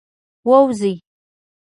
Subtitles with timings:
[0.47, 0.93] ووځی.